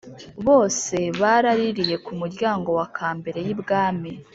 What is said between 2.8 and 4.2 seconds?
kambere y’ibwami